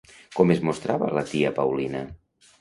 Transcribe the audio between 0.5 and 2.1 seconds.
es mostrava la tia Paulina?